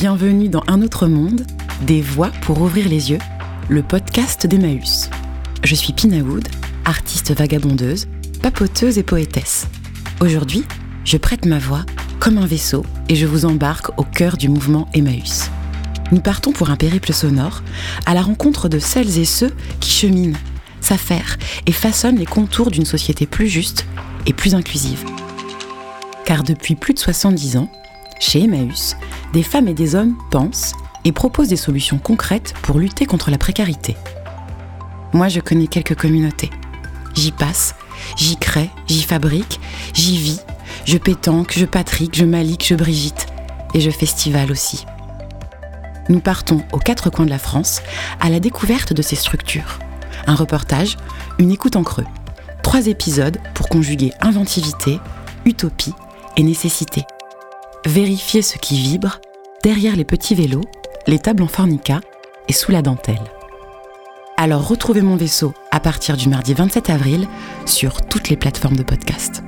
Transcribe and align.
Bienvenue 0.00 0.48
dans 0.48 0.62
Un 0.66 0.80
autre 0.80 1.06
monde, 1.06 1.44
des 1.82 2.00
voix 2.00 2.30
pour 2.40 2.62
ouvrir 2.62 2.88
les 2.88 3.10
yeux, 3.10 3.18
le 3.68 3.82
podcast 3.82 4.46
d'Emmaüs. 4.46 5.10
Je 5.62 5.74
suis 5.74 5.92
Pina 5.92 6.22
Wood, 6.22 6.48
artiste 6.86 7.36
vagabondeuse, 7.36 8.08
papoteuse 8.40 8.96
et 8.96 9.02
poétesse. 9.02 9.66
Aujourd'hui, 10.22 10.64
je 11.04 11.18
prête 11.18 11.44
ma 11.44 11.58
voix 11.58 11.84
comme 12.18 12.38
un 12.38 12.46
vaisseau 12.46 12.82
et 13.10 13.14
je 13.14 13.26
vous 13.26 13.44
embarque 13.44 13.90
au 13.98 14.04
cœur 14.04 14.38
du 14.38 14.48
mouvement 14.48 14.88
Emmaüs. 14.94 15.50
Nous 16.12 16.20
partons 16.20 16.52
pour 16.52 16.70
un 16.70 16.76
périple 16.76 17.12
sonore 17.12 17.62
à 18.06 18.14
la 18.14 18.22
rencontre 18.22 18.70
de 18.70 18.78
celles 18.78 19.18
et 19.18 19.26
ceux 19.26 19.52
qui 19.80 19.90
cheminent, 19.90 20.38
s'affairent 20.80 21.36
et 21.66 21.72
façonnent 21.72 22.16
les 22.16 22.24
contours 22.24 22.70
d'une 22.70 22.86
société 22.86 23.26
plus 23.26 23.48
juste 23.48 23.84
et 24.24 24.32
plus 24.32 24.54
inclusive. 24.54 25.04
Car 26.24 26.42
depuis 26.42 26.74
plus 26.74 26.94
de 26.94 26.98
70 26.98 27.58
ans, 27.58 27.70
chez 28.18 28.44
Emmaüs, 28.44 28.96
des 29.32 29.42
femmes 29.42 29.68
et 29.68 29.74
des 29.74 29.94
hommes 29.94 30.16
pensent 30.30 30.74
et 31.04 31.12
proposent 31.12 31.48
des 31.48 31.56
solutions 31.56 31.98
concrètes 31.98 32.54
pour 32.62 32.78
lutter 32.78 33.06
contre 33.06 33.30
la 33.30 33.38
précarité. 33.38 33.96
Moi, 35.12 35.28
je 35.28 35.40
connais 35.40 35.66
quelques 35.66 35.96
communautés. 35.96 36.50
J'y 37.14 37.32
passe, 37.32 37.74
j'y 38.16 38.36
crée, 38.36 38.70
j'y 38.86 39.02
fabrique, 39.02 39.60
j'y 39.94 40.16
vis, 40.16 40.40
je 40.84 40.98
pétanque, 40.98 41.52
je 41.56 41.64
patrique, 41.64 42.16
je 42.16 42.24
malique, 42.24 42.66
je 42.66 42.74
brigitte. 42.74 43.26
Et 43.72 43.80
je 43.80 43.90
festival 43.90 44.50
aussi. 44.50 44.84
Nous 46.08 46.18
partons 46.18 46.64
aux 46.72 46.78
quatre 46.78 47.08
coins 47.08 47.24
de 47.24 47.30
la 47.30 47.38
France 47.38 47.82
à 48.20 48.30
la 48.30 48.40
découverte 48.40 48.92
de 48.92 49.02
ces 49.02 49.14
structures. 49.14 49.78
Un 50.26 50.34
reportage, 50.34 50.96
une 51.38 51.52
écoute 51.52 51.76
en 51.76 51.84
creux. 51.84 52.06
Trois 52.64 52.88
épisodes 52.88 53.38
pour 53.54 53.68
conjuguer 53.68 54.12
inventivité, 54.20 54.98
utopie 55.44 55.94
et 56.36 56.42
nécessité. 56.42 57.04
Vérifier 57.86 58.42
ce 58.42 58.58
qui 58.58 58.78
vibre 58.78 59.20
derrière 59.64 59.96
les 59.96 60.04
petits 60.04 60.34
vélos, 60.34 60.64
les 61.06 61.18
tables 61.18 61.42
en 61.42 61.48
fornica 61.48 62.00
et 62.48 62.52
sous 62.52 62.72
la 62.72 62.82
dentelle. 62.82 63.22
Alors 64.36 64.68
retrouvez 64.68 65.02
mon 65.02 65.16
vaisseau 65.16 65.54
à 65.70 65.80
partir 65.80 66.16
du 66.16 66.28
mardi 66.28 66.54
27 66.54 66.90
avril 66.90 67.26
sur 67.66 68.02
toutes 68.02 68.28
les 68.28 68.36
plateformes 68.36 68.76
de 68.76 68.82
podcast. 68.82 69.42